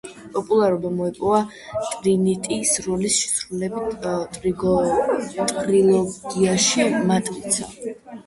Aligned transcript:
პოპულარობა 0.35 0.89
მოიპოვა 0.99 1.41
ტრინიტის 1.89 2.71
როლის 2.85 3.19
შესრულებით 3.25 4.07
ტრილოგიაში 5.57 6.89
„მატრიცა“. 7.13 7.69